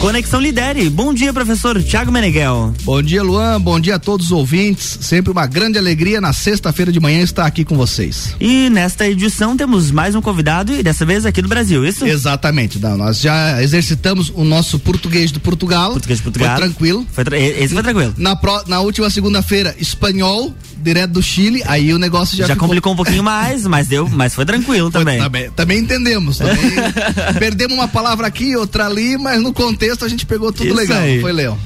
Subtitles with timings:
[0.00, 0.88] Conexão Lidere.
[0.88, 2.72] Bom dia, professor Tiago Meneghel.
[2.84, 3.60] Bom dia, Luan.
[3.60, 4.98] Bom dia a todos os ouvintes.
[5.02, 8.34] Sempre uma grande alegria na sexta-feira de manhã estar aqui com vocês.
[8.40, 12.06] E nesta edição temos mais um convidado e dessa vez aqui do Brasil, isso?
[12.06, 12.78] Exatamente.
[12.78, 15.92] Não, nós já exercitamos o nosso português do Portugal.
[15.92, 16.56] Português de Portugal.
[16.56, 17.06] Foi tranquilo.
[17.12, 18.14] Foi tra esse foi tranquilo.
[18.16, 21.62] Na, pro, na última segunda-feira, espanhol, direto do Chile.
[21.66, 22.68] Aí o negócio já Já ficou...
[22.68, 25.18] complicou um pouquinho mais, mas deu, mas foi tranquilo também.
[25.18, 26.38] Também, também entendemos.
[26.38, 26.56] Também
[27.38, 31.00] perdemos uma palavra aqui, outra ali, mas no contexto a gente pegou tudo Isso legal.
[31.00, 31.20] aí.
[31.20, 31.58] Foi Léo.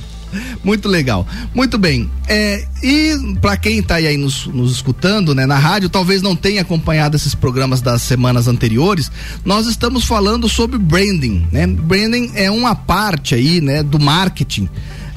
[0.63, 1.27] Muito legal.
[1.55, 2.11] Muito bem.
[2.27, 6.63] É, e para quem está aí nos, nos escutando, né, na rádio, talvez não tenha
[6.63, 9.11] acompanhado esses programas das semanas anteriores,
[9.45, 11.67] nós estamos falando sobre branding, né?
[11.67, 14.69] Branding é uma parte aí, né, do marketing.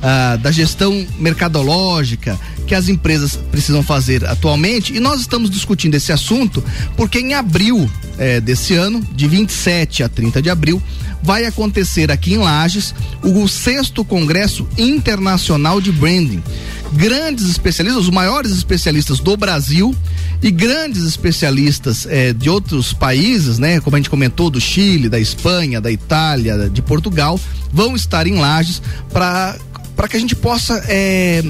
[0.01, 6.11] Ah, da gestão mercadológica que as empresas precisam fazer atualmente e nós estamos discutindo esse
[6.11, 6.63] assunto
[6.95, 10.81] porque em abril eh, desse ano, de 27 a 30 de abril,
[11.21, 16.41] vai acontecer aqui em Lages o sexto Congresso Internacional de Branding.
[16.93, 19.95] Grandes especialistas, os maiores especialistas do Brasil
[20.41, 23.79] e grandes especialistas eh, de outros países, né?
[23.81, 27.39] Como a gente comentou, do Chile, da Espanha, da Itália, de Portugal,
[27.73, 29.57] vão estar em Lages para
[29.97, 31.43] para que a gente possa eh,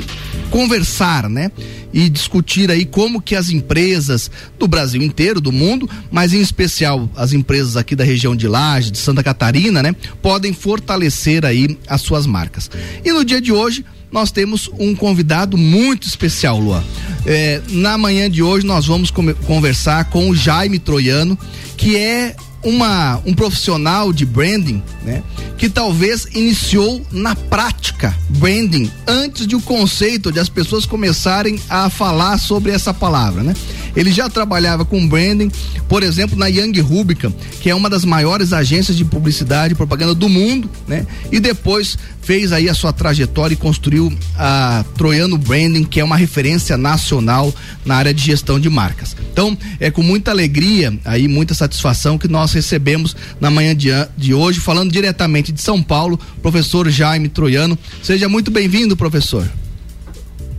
[0.49, 1.51] conversar, né?
[1.93, 7.09] E discutir aí como que as empresas do Brasil inteiro, do mundo, mas em especial
[7.15, 9.93] as empresas aqui da região de Laje, de Santa Catarina, né?
[10.21, 12.71] Podem fortalecer aí as suas marcas.
[13.03, 16.83] E no dia de hoje nós temos um convidado muito especial, Luan.
[17.25, 19.11] Eh, na manhã de hoje nós vamos
[19.45, 21.37] conversar com o Jaime Troiano,
[21.75, 22.33] que é
[22.67, 25.23] uma, um profissional de branding, né?
[25.57, 31.89] Que talvez iniciou na prática branding antes de o conceito de as pessoas começarem a
[31.89, 33.53] falar sobre essa palavra, né?
[33.97, 35.51] Ele já trabalhava com branding,
[35.89, 40.13] por exemplo, na Young Rubicam, que é uma das maiores agências de publicidade e propaganda
[40.13, 41.07] do mundo, né?
[41.31, 46.15] E depois fez aí a sua trajetória e construiu a Troiano Branding, que é uma
[46.15, 47.51] referência nacional
[47.83, 49.15] na área de gestão de marcas.
[49.31, 54.31] Então, é com muita alegria, aí muita satisfação que nós recebemos na manhã de, de
[54.31, 57.75] hoje, falando diretamente de São Paulo, professor Jaime Troiano.
[58.03, 59.49] Seja muito bem-vindo, professor.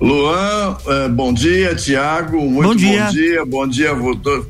[0.00, 3.06] Luan, eh, bom dia, Tiago, muito Bom bom dia.
[3.10, 3.90] dia, bom dia.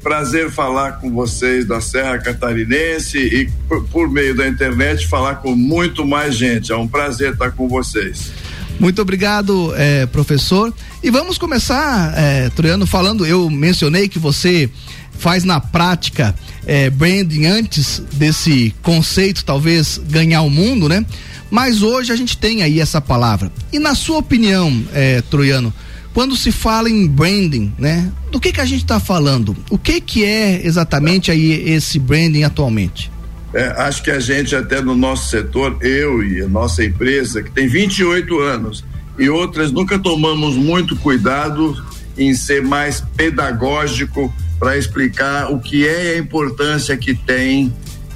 [0.03, 5.57] Prazer falar com vocês da Serra Catarinense e por, por meio da internet falar com
[5.57, 6.71] muito mais gente.
[6.71, 8.31] É um prazer estar com vocês.
[8.79, 10.73] Muito obrigado, eh, professor.
[11.03, 13.25] E vamos começar, eh, Troiano, falando.
[13.25, 14.69] Eu mencionei que você
[15.19, 16.35] faz na prática
[16.67, 21.05] eh, branding antes desse conceito, talvez ganhar o mundo, né?
[21.51, 23.51] Mas hoje a gente tem aí essa palavra.
[23.73, 25.73] E na sua opinião, eh, Troiano,
[26.15, 28.11] quando se fala em branding, né?
[28.31, 29.57] Do que que a gente está falando?
[29.71, 33.11] O que que é exatamente aí esse branding atualmente?
[33.55, 37.51] É, acho que a gente, até no nosso setor, eu e a nossa empresa, que
[37.51, 38.85] tem 28 anos,
[39.19, 41.75] e outras nunca tomamos muito cuidado
[42.17, 47.73] em ser mais pedagógico para explicar o que é a importância que tem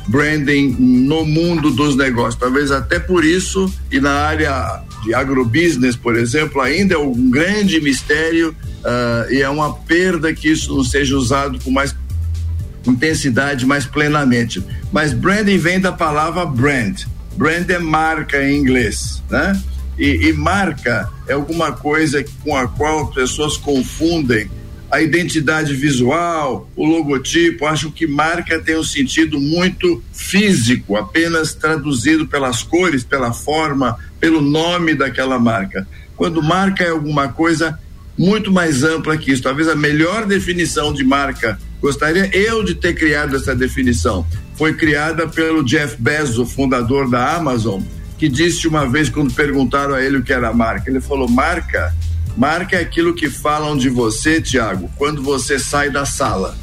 [0.08, 2.36] branding no mundo dos negócios.
[2.36, 7.80] Talvez até por isso, e na área de agrobusiness, por exemplo, ainda é um grande
[7.80, 8.54] mistério
[8.84, 11.94] ah, e é uma perda que isso não seja usado com mais
[12.86, 14.64] intensidade mais plenamente.
[14.90, 17.02] Mas branding vem da palavra brand.
[17.36, 19.60] Brand é marca em inglês, né?
[19.98, 24.50] E, e marca é alguma coisa com a qual as pessoas confundem
[24.92, 32.26] a identidade visual, o logotipo, acham que marca tem um sentido muito físico, apenas traduzido
[32.26, 35.88] pelas cores, pela forma, pelo nome daquela marca.
[36.14, 37.78] Quando marca é alguma coisa
[38.18, 39.42] muito mais ampla que isso.
[39.42, 44.26] Talvez a melhor definição de marca, gostaria eu de ter criado essa definição.
[44.56, 47.80] Foi criada pelo Jeff Bezos, fundador da Amazon,
[48.18, 51.94] que disse uma vez quando perguntaram a ele o que era marca, ele falou: "Marca,
[52.36, 56.56] marca aquilo que falam de você, Tiago, quando você sai da sala.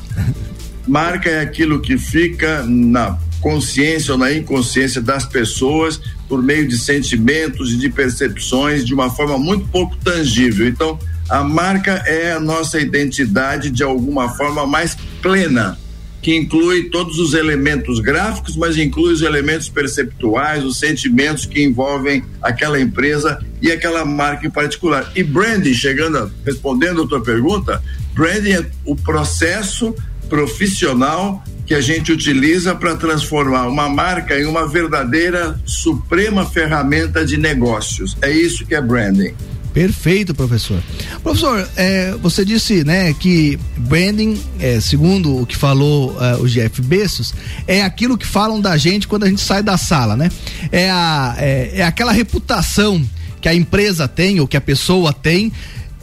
[0.87, 6.77] Marca é aquilo que fica na consciência ou na inconsciência das pessoas por meio de
[6.77, 10.67] sentimentos e de percepções de uma forma muito pouco tangível.
[10.67, 15.77] Então, a marca é a nossa identidade de alguma forma mais plena,
[16.21, 22.24] que inclui todos os elementos gráficos, mas inclui os elementos perceptuais, os sentimentos que envolvem
[22.42, 25.12] aquela empresa e aquela marca em particular.
[25.16, 27.81] E branding, chegando a, respondendo a tua pergunta,
[28.13, 29.95] branding é o processo
[30.30, 37.38] profissional que a gente utiliza para transformar uma marca em uma verdadeira suprema ferramenta de
[37.38, 38.18] negócios.
[38.22, 39.33] É isso que é branding.
[39.74, 40.81] Perfeito, professor.
[41.21, 46.81] Professor, é, você disse, né, que branding, é, segundo o que falou é, o Jeff
[46.81, 47.33] Bezos,
[47.68, 50.30] é aquilo que falam da gente quando a gente sai da sala, né?
[50.71, 53.04] É, a, é, é aquela reputação
[53.42, 55.51] que a empresa tem ou que a pessoa tem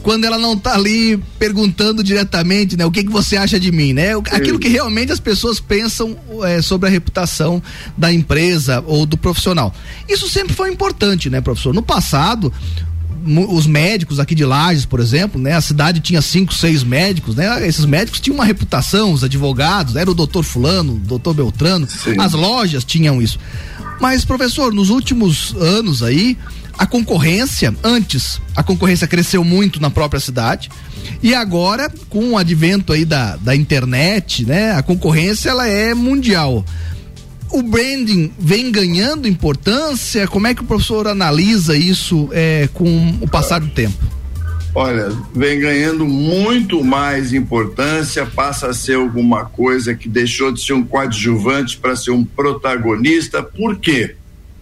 [0.06, 2.86] quando ela não está ali perguntando diretamente, né?
[2.86, 4.12] O que que você acha de mim, né?
[4.30, 7.60] Aquilo que realmente as pessoas pensam é, sobre a reputação
[7.98, 9.74] da empresa ou do profissional.
[10.08, 11.74] Isso sempre foi importante, né, professor?
[11.74, 12.52] No passado,
[13.48, 15.52] os médicos aqui de Lages, por exemplo, né?
[15.52, 17.66] A cidade tinha cinco, seis médicos, né?
[17.66, 22.18] Esses médicos tinham uma reputação, os advogados, era o doutor fulano, o doutor Beltrano, Sim.
[22.18, 23.38] as lojas tinham isso.
[24.00, 26.36] Mas, professor, nos últimos anos aí,
[26.78, 30.68] a concorrência, antes, a concorrência cresceu muito na própria cidade.
[31.22, 34.72] E agora, com o advento aí da, da internet, né?
[34.72, 36.64] A concorrência ela é mundial
[37.50, 40.26] o branding vem ganhando importância?
[40.26, 44.16] Como é que o professor analisa isso é, com o passar do tempo?
[44.74, 50.74] Olha, vem ganhando muito mais importância, passa a ser alguma coisa que deixou de ser
[50.74, 53.42] um coadjuvante para ser um protagonista.
[53.42, 54.16] Por quê?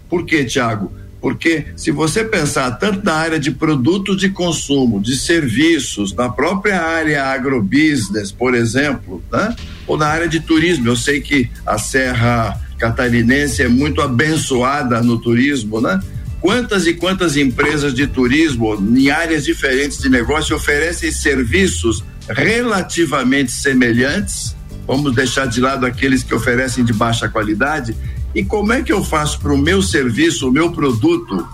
[0.08, 0.92] Por quê, Tiago?
[1.20, 6.80] Porque se você pensar tanto na área de produtos de consumo, de serviços, na própria
[6.80, 9.56] área agrobusiness, por exemplo, né?
[9.86, 15.18] ou na área de turismo, eu sei que a Serra catarinense é muito abençoada no
[15.18, 16.00] turismo, né?
[16.40, 24.54] Quantas e quantas empresas de turismo em áreas diferentes de negócio oferecem serviços relativamente semelhantes?
[24.86, 27.96] Vamos deixar de lado aqueles que oferecem de baixa qualidade.
[28.34, 31.48] E como é que eu faço para o meu serviço, o meu produto,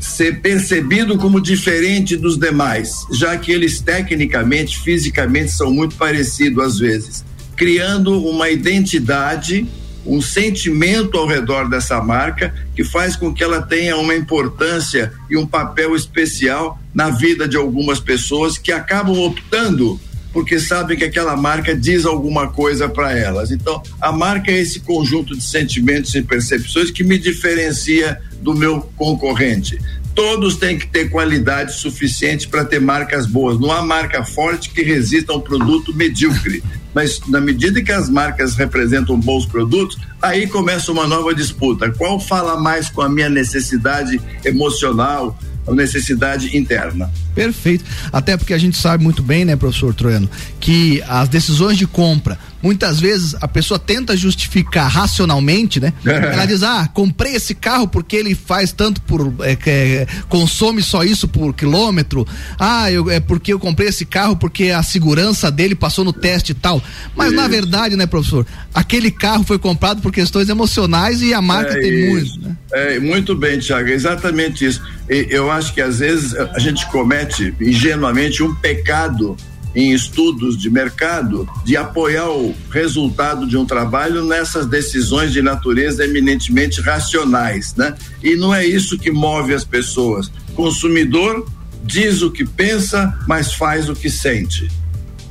[0.00, 6.78] ser percebido como diferente dos demais, já que eles tecnicamente, fisicamente são muito parecidos às
[6.78, 7.24] vezes,
[7.54, 9.66] criando uma identidade
[10.06, 15.36] um sentimento ao redor dessa marca que faz com que ela tenha uma importância e
[15.36, 20.00] um papel especial na vida de algumas pessoas que acabam optando
[20.36, 23.50] porque sabem que aquela marca diz alguma coisa para elas.
[23.50, 28.82] Então, a marca é esse conjunto de sentimentos e percepções que me diferencia do meu
[28.96, 29.78] concorrente.
[30.16, 33.60] Todos têm que ter qualidade suficiente para ter marcas boas.
[33.60, 36.60] Não há marca forte que resista a um produto medíocre
[36.96, 41.92] mas na medida que as marcas representam bons produtos, aí começa uma nova disputa.
[41.92, 47.12] Qual fala mais com a minha necessidade emocional, a necessidade interna?
[47.34, 47.84] Perfeito.
[48.10, 50.26] Até porque a gente sabe muito bem, né, professor Troiano,
[50.58, 55.92] que as decisões de compra muitas vezes a pessoa tenta justificar racionalmente, né?
[56.04, 61.04] Ela diz, ah, comprei esse carro porque ele faz tanto por, é, é, consome só
[61.04, 62.26] isso por quilômetro,
[62.58, 66.52] ah, eu, é porque eu comprei esse carro porque a segurança dele passou no teste
[66.52, 66.82] e tal,
[67.14, 67.36] mas isso.
[67.36, 71.80] na verdade, né, professor, aquele carro foi comprado por questões emocionais e a marca é
[71.80, 72.40] tem isso.
[72.40, 72.56] muito, né?
[72.72, 74.82] É, muito bem, Tiago, exatamente isso.
[75.08, 79.36] E, eu acho que às vezes a gente comete ingenuamente um pecado
[79.76, 86.02] em estudos de mercado de apoiar o resultado de um trabalho nessas decisões de natureza
[86.02, 87.94] eminentemente racionais, né?
[88.22, 90.32] E não é isso que move as pessoas.
[90.54, 91.46] Consumidor
[91.84, 94.70] diz o que pensa, mas faz o que sente.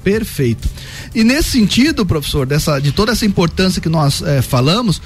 [0.03, 0.69] Perfeito.
[1.15, 5.01] E nesse sentido, professor, dessa, de toda essa importância que nós é, falamos,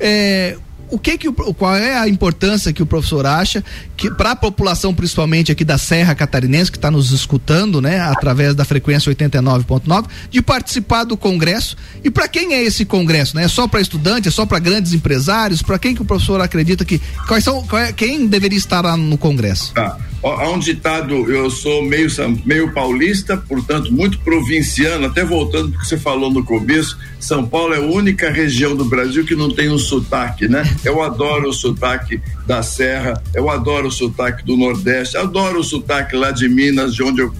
[0.00, 0.58] é,
[0.90, 3.64] o que que o, qual é a importância que o professor acha
[3.96, 8.54] que para a população principalmente aqui da Serra Catarinense que está nos escutando, né, através
[8.54, 13.44] da frequência 89.9, de participar do congresso e para quem é esse congresso, né?
[13.44, 16.84] É só para estudantes, é só para grandes empresários, para quem que o professor acredita
[16.84, 19.72] que quais são é, quem deveria estar lá no congresso?
[19.72, 19.96] Tá.
[20.22, 22.08] Há um ditado, eu sou meio,
[22.44, 27.78] meio paulista, portanto, muito provinciano, até voltando porque você falou no começo, São Paulo é
[27.78, 30.62] a única região do Brasil que não tem um sotaque, né?
[30.84, 36.14] Eu adoro o sotaque da Serra, eu adoro o sotaque do Nordeste, adoro o sotaque
[36.14, 37.32] lá de Minas, de onde eu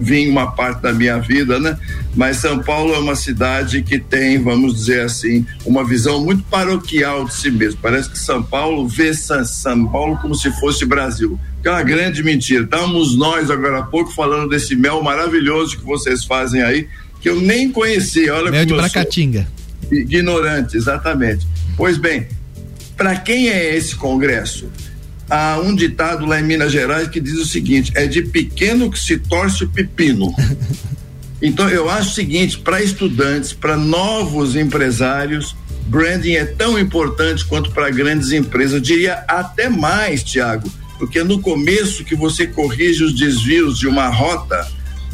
[0.00, 1.78] vim uma parte da minha vida, né?
[2.14, 7.24] Mas São Paulo é uma cidade que tem, vamos dizer assim, uma visão muito paroquial
[7.24, 7.78] de si mesmo.
[7.80, 12.22] Parece que São Paulo vê São Paulo como se fosse Brasil que é uma grande
[12.22, 12.64] mentira.
[12.64, 16.88] Estamos nós agora há pouco falando desse mel maravilhoso que vocês fazem aí,
[17.20, 18.34] que eu nem conhecia.
[18.34, 19.48] Olha mel de Bracatinga.
[19.90, 21.46] Ignorante, exatamente.
[21.76, 22.28] Pois bem,
[22.96, 24.68] para quem é esse congresso?
[25.30, 28.98] Há um ditado lá em Minas Gerais que diz o seguinte: é de pequeno que
[28.98, 30.34] se torce o pepino.
[31.40, 35.54] Então eu acho o seguinte, para estudantes, para novos empresários,
[35.86, 38.72] branding é tão importante quanto para grandes empresas.
[38.72, 40.68] Eu diria até mais, Tiago
[40.98, 44.66] porque no começo que você corrige os desvios de uma rota,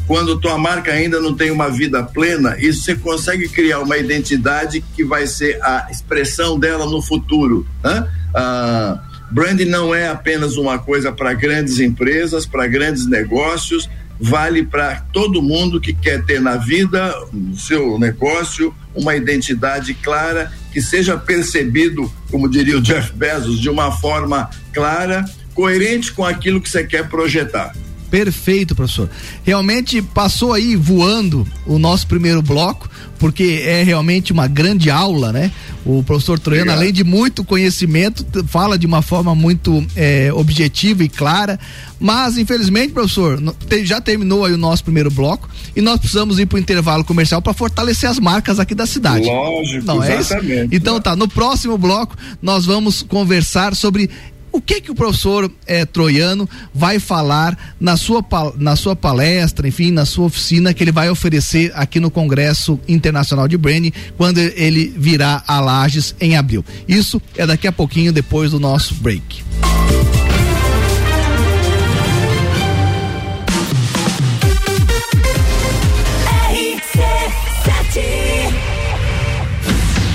[0.07, 4.83] quando tua marca ainda não tem uma vida plena, isso você consegue criar uma identidade
[4.97, 7.67] que vai ser a expressão dela no futuro.
[7.83, 8.09] Né?
[8.35, 9.03] Ah,
[9.35, 15.43] Branding não é apenas uma coisa para grandes empresas, para grandes negócios, vale para todo
[15.43, 22.09] mundo que quer ter na vida, no seu negócio, uma identidade clara, que seja percebido,
[22.31, 27.09] como diria o Jeff Bezos, de uma forma clara, coerente com aquilo que você quer
[27.09, 27.75] projetar.
[28.15, 29.11] Perfeito, professor.
[29.43, 35.51] Realmente passou aí voando o nosso primeiro bloco, porque é realmente uma grande aula, né?
[35.85, 41.09] O professor Troiano, além de muito conhecimento, fala de uma forma muito é, objetiva e
[41.09, 41.59] clara.
[41.99, 43.43] Mas, infelizmente, professor,
[43.83, 47.43] já terminou aí o nosso primeiro bloco e nós precisamos ir para o intervalo comercial
[47.43, 49.27] para fortalecer as marcas aqui da cidade.
[49.27, 50.73] Lógico, Não, exatamente.
[50.73, 54.09] É então tá, no próximo bloco nós vamos conversar sobre
[54.55, 58.25] o que que o professor é, Troiano vai falar na sua,
[58.57, 63.49] na sua palestra, enfim, na sua oficina que ele vai oferecer aqui no Congresso Internacional
[63.49, 66.65] de Branding quando ele virá a Lages em abril.
[66.87, 69.43] Isso é daqui a pouquinho depois do nosso break.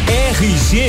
[0.08, 0.89] RG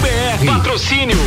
[0.45, 1.17] Patrocínio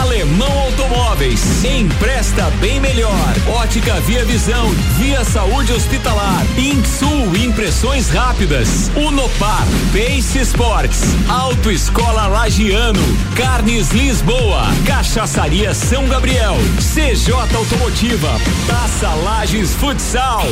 [0.00, 1.64] Alemão Automóveis.
[1.64, 3.34] Empresta bem melhor.
[3.48, 4.70] Ótica Via Visão.
[4.96, 6.44] Via Saúde Hospitalar.
[6.56, 8.90] Insul Impressões Rápidas.
[8.96, 9.66] Unopar.
[9.92, 11.02] Pace Sports.
[11.28, 13.00] Autoescola Lagiano.
[13.36, 14.62] Carnes Lisboa.
[14.86, 16.56] Cachaçaria São Gabriel.
[16.78, 18.30] CJ Automotiva.
[18.66, 20.42] Taça Lages Futsal.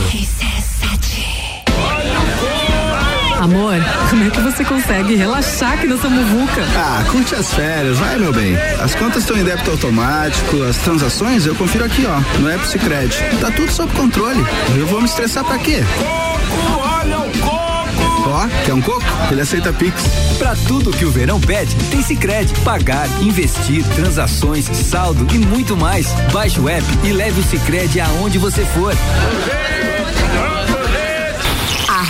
[3.40, 3.76] Amor,
[4.10, 6.62] como é que você consegue relaxar aqui nessa muvuca?
[6.76, 8.54] Ah, curte as férias, vai meu bem.
[8.78, 13.16] As contas estão em débito automático, as transações eu confiro aqui, ó, no App Cicred.
[13.40, 14.44] Tá tudo sob controle.
[14.76, 15.82] Eu vou me estressar pra quê?
[15.98, 18.28] Coco, olha o coco!
[18.28, 19.02] Ó, quer um coco?
[19.30, 20.02] Ele aceita Pix.
[20.36, 22.52] Pra tudo que o verão pede, tem Cicred.
[22.62, 26.12] Pagar, investir, transações, saldo e muito mais.
[26.30, 28.94] Baixe o app e leve o Cicred aonde você for.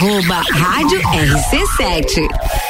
[0.00, 2.69] Arroba Rádio RC7.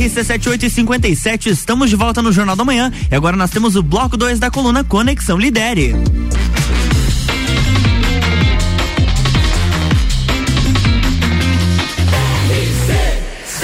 [0.00, 4.38] RC7857, estamos de volta no Jornal da Manhã e agora nós temos o bloco 2
[4.38, 5.94] da coluna Conexão Lidere.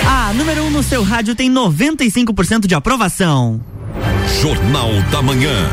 [0.05, 3.59] A número 1 um no seu rádio tem 95% de aprovação.
[4.43, 5.71] Jornal da Manhã.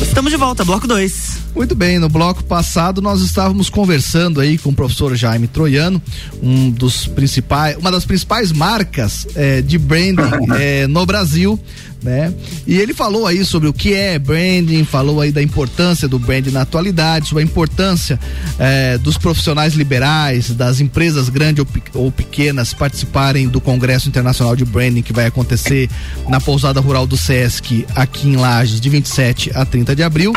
[0.00, 1.33] Estamos de volta, bloco 2.
[1.54, 6.02] Muito bem, no bloco passado nós estávamos conversando aí com o professor Jaime Troiano,
[6.42, 10.16] um dos principais, uma das principais marcas eh, de branding
[10.58, 11.58] eh, no Brasil,
[12.02, 12.34] né?
[12.66, 16.50] E ele falou aí sobre o que é branding, falou aí da importância do branding
[16.50, 18.18] na atualidade, sobre a importância
[18.58, 24.56] eh, dos profissionais liberais, das empresas grandes ou, pe- ou pequenas participarem do Congresso Internacional
[24.56, 25.88] de Branding que vai acontecer
[26.28, 30.32] na pousada rural do Sesc aqui em Lages de 27 a 30 de abril.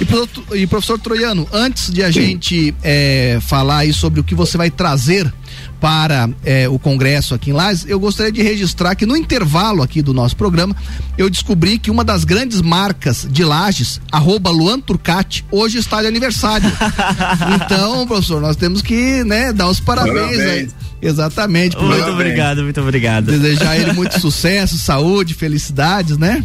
[0.00, 4.58] E, e professor Troiano, antes de a gente eh, falar aí sobre o que você
[4.58, 5.32] vai trazer
[5.80, 10.02] para eh, o congresso aqui em Lages, eu gostaria de registrar que no intervalo aqui
[10.02, 10.76] do nosso programa,
[11.16, 16.08] eu descobri que uma das grandes marcas de Lages, arroba Luan Turcati, hoje está de
[16.08, 16.70] aniversário.
[17.56, 20.48] então, professor, nós temos que, né, dar os parabéns, Parabéns.
[20.48, 20.86] aí.
[21.00, 21.76] Exatamente.
[21.76, 22.14] Muito Parabéns.
[22.14, 23.26] obrigado, muito obrigado.
[23.26, 26.44] Desejar ele muito sucesso, saúde, felicidades, né?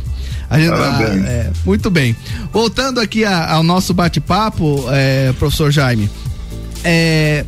[0.51, 1.23] A gente, Parabéns.
[1.25, 2.15] ah, é, muito bem.
[2.51, 6.09] Voltando aqui a- ao nosso bate-papo, é, professor Jaime.
[6.83, 7.45] é,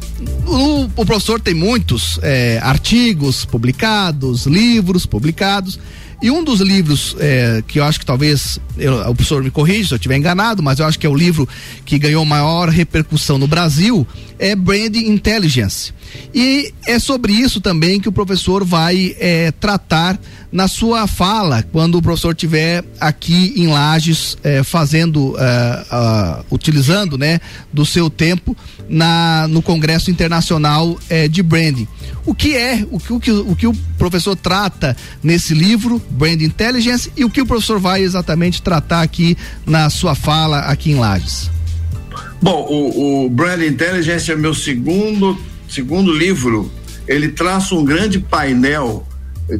[0.48, 5.80] o, o professor tem muitos é, artigos publicados, livros publicados.
[6.22, 9.90] E um dos livros é, que eu acho que talvez eu- o professor me corrija
[9.90, 11.50] se eu estiver enganado, mas eu acho que é o livro
[11.84, 14.08] que ganhou maior repercussão no Brasil
[14.40, 15.92] é Branding Intelligence.
[16.34, 20.20] E é sobre isso também que o professor vai é, tratar
[20.52, 27.40] na sua fala, quando o professor estiver aqui em Lages é, fazendo, é, utilizando né,
[27.72, 28.56] do seu tempo
[28.88, 31.88] na, no Congresso Internacional é, de Branding.
[32.24, 36.42] O que é, o que, o, que, o que o professor trata nesse livro, Brand
[36.42, 40.96] Intelligence, e o que o professor vai exatamente tratar aqui na sua fala aqui em
[40.96, 41.50] Lages?
[42.42, 45.38] Bom, o, o Brand Intelligence é meu segundo,
[45.74, 46.72] segundo livro.
[47.08, 49.06] Ele traça um grande painel,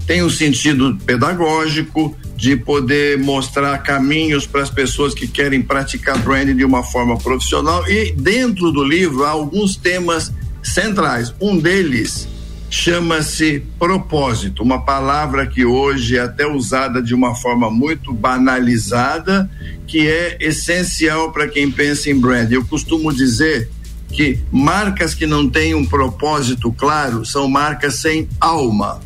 [0.06, 6.56] tem um sentido pedagógico, de poder mostrar caminhos para as pessoas que querem praticar branding
[6.56, 7.88] de uma forma profissional.
[7.90, 11.34] E dentro do livro há alguns temas centrais.
[11.40, 12.28] Um deles
[12.70, 19.50] chama-se propósito, uma palavra que hoje é até usada de uma forma muito banalizada,
[19.86, 22.52] que é essencial para quem pensa em brand.
[22.52, 23.70] Eu costumo dizer
[24.14, 29.02] que marcas que não têm um propósito claro são marcas sem alma.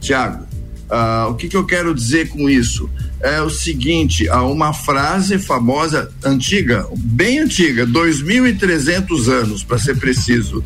[0.00, 0.46] Tiago,
[0.88, 2.88] ah, o que, que eu quero dizer com isso?
[3.20, 10.64] É o seguinte, há uma frase famosa, antiga, bem antiga, 2.300 anos, para ser preciso,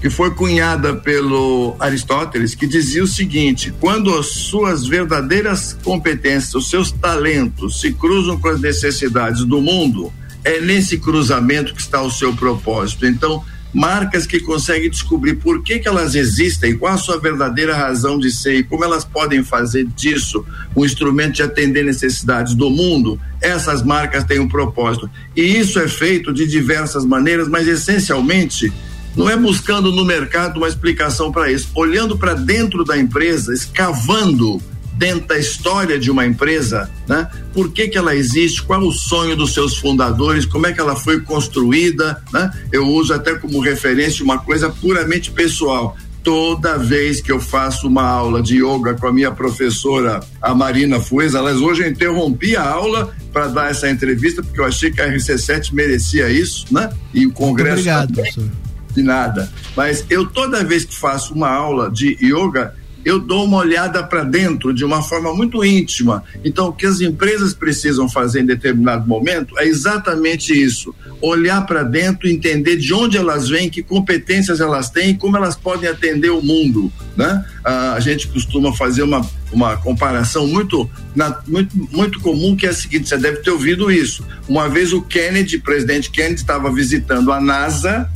[0.00, 6.70] que foi cunhada pelo Aristóteles, que dizia o seguinte: quando as suas verdadeiras competências, os
[6.70, 10.12] seus talentos se cruzam com as necessidades do mundo,
[10.46, 13.04] é nesse cruzamento que está o seu propósito.
[13.04, 18.16] Então, marcas que conseguem descobrir por que, que elas existem, qual a sua verdadeira razão
[18.16, 23.20] de ser e como elas podem fazer disso um instrumento de atender necessidades do mundo,
[23.40, 25.10] essas marcas têm um propósito.
[25.34, 28.72] E isso é feito de diversas maneiras, mas essencialmente
[29.16, 34.62] não é buscando no mercado uma explicação para isso, olhando para dentro da empresa, escavando
[34.96, 37.28] dentro da história de uma empresa, né?
[37.52, 38.62] Por que que ela existe?
[38.62, 40.46] Qual é o sonho dos seus fundadores?
[40.46, 42.50] Como é que ela foi construída, né?
[42.72, 45.96] Eu uso até como referência uma coisa puramente pessoal.
[46.22, 50.98] Toda vez que eu faço uma aula de yoga com a minha professora, a Marina
[50.98, 55.00] Fuez, aliás, hoje eu interrompi a aula para dar essa entrevista, porque eu achei que
[55.00, 56.90] a RC7 merecia isso, né?
[57.14, 57.74] E o Congresso.
[57.74, 58.50] obrigado, também professor.
[58.92, 59.52] de nada.
[59.76, 62.74] Mas eu toda vez que faço uma aula de yoga,
[63.06, 66.24] eu dou uma olhada para dentro de uma forma muito íntima.
[66.44, 70.92] Então, o que as empresas precisam fazer em determinado momento é exatamente isso:
[71.22, 75.88] olhar para dentro, entender de onde elas vêm, que competências elas têm como elas podem
[75.88, 76.92] atender o mundo.
[77.16, 77.44] Né?
[77.64, 82.74] A gente costuma fazer uma, uma comparação muito, na- muito, muito comum, que é a
[82.74, 84.26] seguinte: você deve ter ouvido isso.
[84.48, 88.10] Uma vez o Kennedy, presidente Kennedy, estava visitando a NASA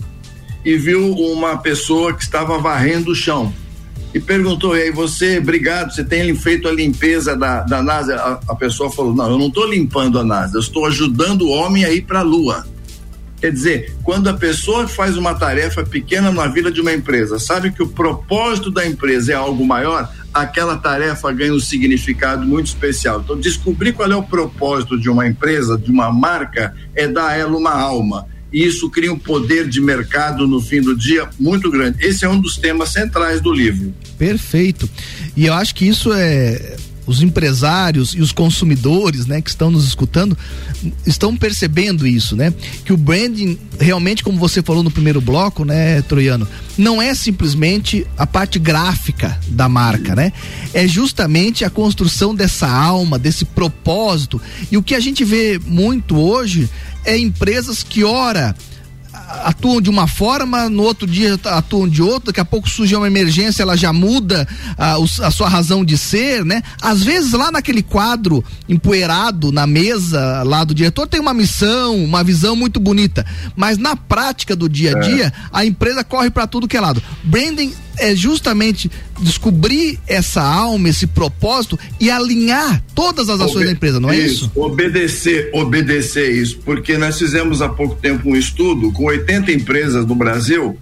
[0.64, 3.55] e viu uma pessoa que estava varrendo o chão
[4.12, 8.16] e perguntou, e aí você, obrigado, você tem feito a limpeza da, da NASA?
[8.16, 11.51] A, a pessoa falou, não, eu não estou limpando a NASA, eu estou ajudando o
[11.51, 12.66] homem a ir para a Lua.
[13.40, 17.70] Quer dizer, quando a pessoa faz uma tarefa pequena na vida de uma empresa, sabe
[17.70, 23.20] que o propósito da empresa é algo maior, aquela tarefa ganha um significado muito especial.
[23.20, 27.37] Então, descobrir qual é o propósito de uma empresa, de uma marca, é dar a
[27.37, 28.27] ela uma alma.
[28.52, 32.04] E isso cria um poder de mercado no fim do dia muito grande.
[32.04, 33.94] Esse é um dos temas centrais do livro.
[34.18, 34.88] Perfeito.
[35.36, 36.76] E eu acho que isso é
[37.10, 40.38] os empresários e os consumidores, né, que estão nos escutando,
[41.04, 42.54] estão percebendo isso, né?
[42.84, 46.46] Que o branding realmente, como você falou no primeiro bloco, né, Troiano,
[46.78, 50.32] não é simplesmente a parte gráfica da marca, né?
[50.72, 54.40] É justamente a construção dessa alma, desse propósito.
[54.70, 56.70] E o que a gente vê muito hoje
[57.04, 58.54] é empresas que ora
[59.44, 63.06] atuam de uma forma, no outro dia atuam de outra, daqui a pouco surge uma
[63.06, 66.62] emergência, ela já muda a, a, sua razão de ser, né?
[66.80, 72.24] Às vezes lá naquele quadro empoeirado na mesa lá do diretor tem uma missão, uma
[72.24, 73.24] visão muito bonita,
[73.56, 75.00] mas na prática do dia a é.
[75.00, 75.32] dia, é.
[75.52, 77.02] a empresa corre para tudo que é lado.
[77.22, 83.72] Branding é justamente descobrir essa alma, esse propósito e alinhar todas as ações Obede da
[83.72, 84.52] empresa, não é isso, isso?
[84.56, 90.14] Obedecer, obedecer isso, porque nós fizemos há pouco tempo um estudo com 80 empresas no
[90.14, 90.76] Brasil,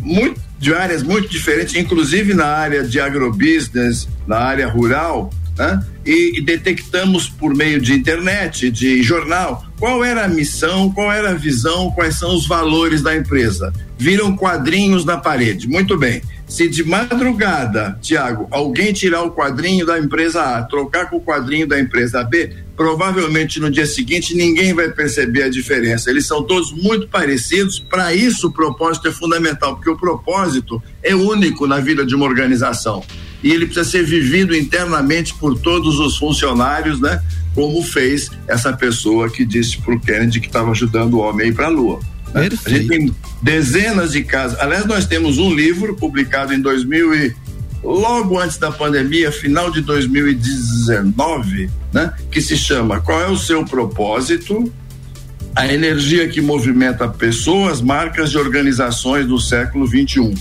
[0.00, 5.84] muito, de áreas muito diferentes, inclusive na área de agrobusiness, na área rural, né?
[6.04, 11.30] E, e, detectamos por meio de internet, de jornal, qual era a missão, qual era
[11.30, 13.72] a visão, quais são os valores da empresa.
[13.96, 15.68] Viram quadrinhos na parede.
[15.68, 16.20] Muito bem.
[16.46, 21.66] Se de madrugada, Tiago, alguém tirar o quadrinho da empresa A, trocar com o quadrinho
[21.66, 26.10] da empresa B, provavelmente no dia seguinte ninguém vai perceber a diferença.
[26.10, 27.80] Eles são todos muito parecidos.
[27.80, 32.26] Para isso, o propósito é fundamental, porque o propósito é único na vida de uma
[32.26, 33.02] organização
[33.44, 37.22] e ele precisa ser vivido internamente por todos os funcionários, né?
[37.54, 41.48] Como fez essa pessoa que disse para o Kennedy que estava ajudando o homem a
[41.50, 42.00] ir para a Lua.
[42.34, 42.48] Né?
[42.64, 44.58] A gente tem dezenas de casos.
[44.58, 47.36] Aliás, nós temos um livro publicado em 2000 e
[47.82, 52.12] logo antes da pandemia, final de 2019, né?
[52.30, 54.72] Que se chama Qual é o seu propósito?
[55.54, 60.34] A energia que movimenta pessoas, marcas e organizações do século 21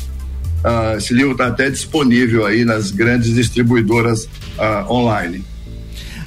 [0.63, 5.43] Uh, esse livro está até disponível aí nas grandes distribuidoras uh, online.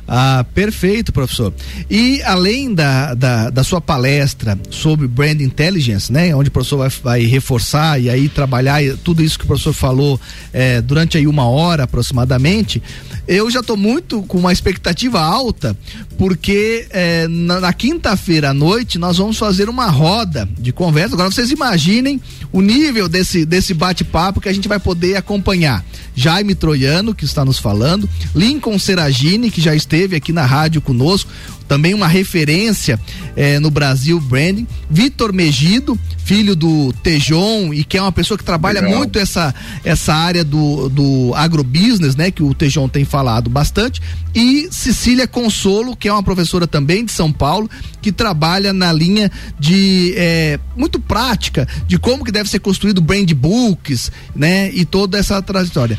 [0.09, 1.53] Ah, perfeito, professor.
[1.90, 6.88] E além da, da, da, sua palestra sobre brand intelligence, né, onde o professor vai,
[6.88, 10.21] vai reforçar e aí trabalhar tudo isso que o professor falou
[10.53, 12.81] eh, durante aí uma hora aproximadamente,
[13.27, 15.77] eu já estou muito com uma expectativa alta,
[16.16, 21.14] porque eh, na, na quinta-feira à noite nós vamos fazer uma roda de conversa.
[21.14, 22.21] Agora vocês imaginem
[22.53, 25.85] o nível desse, desse bate-papo que a gente vai poder acompanhar.
[26.14, 31.31] Jaime Troiano, que está nos falando, Lincoln Seragini, que já esteve aqui na rádio conosco,
[31.67, 32.99] também uma referência
[33.37, 34.67] eh, no Brasil branding.
[34.89, 38.99] Vitor Megido, filho do Tejon e que é uma pessoa que trabalha Legal.
[38.99, 44.01] muito essa essa área do, do agrobusiness, né, que o Tejon tem falado bastante.
[44.35, 47.71] E Cecília Consolo, que é uma professora também de São Paulo,
[48.03, 53.31] que trabalha na linha de eh, muito prática de como que deve ser construído brand
[53.33, 55.99] books, né, e toda essa trajetória.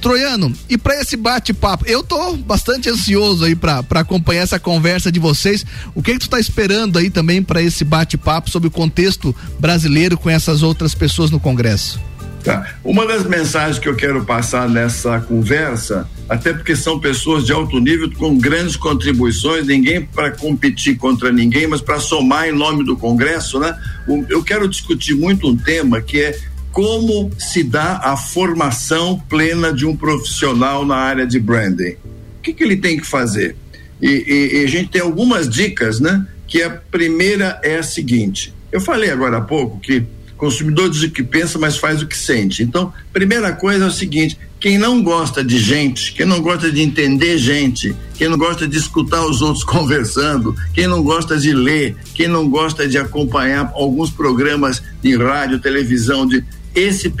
[0.00, 5.20] Troiano, e para esse bate-papo, eu tô bastante ansioso aí para acompanhar essa conversa de
[5.20, 5.64] vocês.
[5.94, 10.16] O que, que tu tá esperando aí também para esse bate-papo sobre o contexto brasileiro
[10.16, 12.00] com essas outras pessoas no Congresso?
[12.44, 12.74] Tá.
[12.84, 17.80] Uma das mensagens que eu quero passar nessa conversa, até porque são pessoas de alto
[17.80, 22.98] nível com grandes contribuições, ninguém para competir contra ninguém, mas para somar em nome do
[22.98, 23.74] Congresso, né?
[24.28, 26.38] Eu quero discutir muito um tema que é
[26.70, 31.92] como se dá a formação plena de um profissional na área de branding.
[32.38, 33.56] O que, que ele tem que fazer?
[34.00, 36.26] E, e, e, a gente tem algumas dicas, né?
[36.46, 40.04] Que a primeira é a seguinte: eu falei agora há pouco que
[40.36, 42.62] consumidor diz o que pensa, mas faz o que sente.
[42.62, 46.80] Então, primeira coisa é o seguinte: quem não gosta de gente, quem não gosta de
[46.80, 51.96] entender gente, quem não gosta de escutar os outros conversando, quem não gosta de ler,
[52.14, 57.12] quem não gosta de acompanhar alguns programas de rádio, televisão, de esse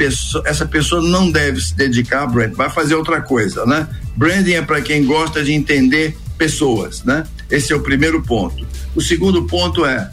[0.44, 3.86] essa pessoa não deve se dedicar a branding, vai fazer outra coisa, né?
[4.16, 7.24] Branding é para quem gosta de entender pessoas, né?
[7.50, 8.66] Esse é o primeiro ponto.
[8.94, 10.10] O segundo ponto é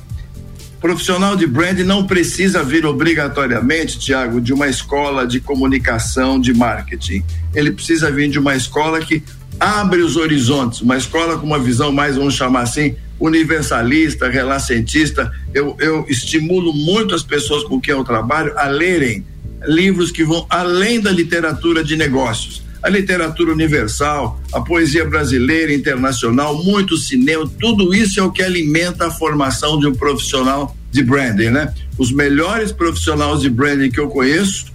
[0.82, 7.24] profissional de branding não precisa vir obrigatoriamente, Tiago, de uma escola de comunicação, de marketing.
[7.54, 9.24] Ele precisa vir de uma escola que
[9.60, 15.32] abre os horizontes, uma escola com uma visão mais, vamos chamar assim, universalista, relacentista.
[15.54, 19.24] Eu, eu estimulo muito as pessoas com quem eu trabalho a lerem
[19.68, 22.64] livros que vão além da literatura de negócios.
[22.82, 29.08] A literatura universal, a poesia brasileira, internacional, muito cinema, tudo isso é o que alimenta
[29.08, 31.74] a formação de um profissional de branding, né?
[31.98, 34.66] Os melhores profissionais de branding que eu conheço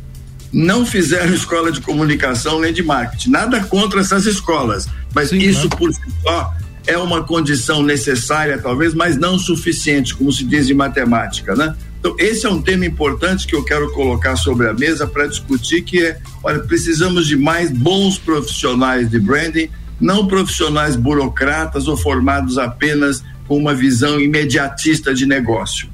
[0.53, 3.31] não fizeram escola de comunicação nem de marketing.
[3.31, 5.77] Nada contra essas escolas, mas Sim, isso né?
[5.77, 6.55] por si só
[6.87, 11.75] é uma condição necessária, talvez, mas não suficiente, como se diz em matemática, né?
[12.07, 15.83] Então, esse é um tema importante que eu quero colocar sobre a mesa para discutir,
[15.83, 19.69] que é, olha, precisamos de mais bons profissionais de branding,
[20.01, 25.89] não profissionais burocratas ou formados apenas com uma visão imediatista de negócio.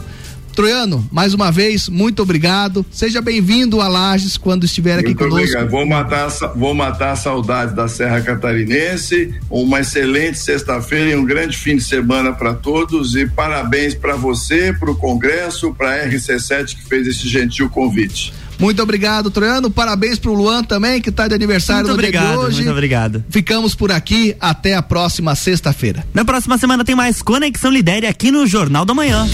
[0.54, 2.84] Troiano, mais uma vez, muito obrigado.
[2.90, 5.38] Seja bem-vindo a Lages quando estiver aqui Muito conosco.
[5.40, 5.70] obrigado.
[5.70, 9.34] Vou matar, vou matar a saudade da Serra Catarinense.
[9.50, 13.14] Uma excelente sexta-feira e um grande fim de semana para todos.
[13.14, 18.32] E parabéns para você, para o Congresso, para a RC7 que fez esse gentil convite.
[18.58, 19.68] Muito obrigado, Troiano.
[19.68, 22.56] Parabéns pro Luan também, que está de aniversário Muito no dia obrigado, de hoje.
[22.58, 23.24] muito obrigado.
[23.28, 24.36] Ficamos por aqui.
[24.38, 26.06] Até a próxima sexta-feira.
[26.14, 29.26] Na próxima semana tem mais Conexão Lidere aqui no Jornal da Manhã.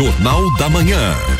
[0.00, 1.39] Jornal da Manhã.